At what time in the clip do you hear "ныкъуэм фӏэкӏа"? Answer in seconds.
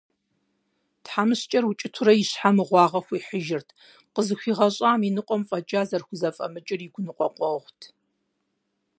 5.15-5.81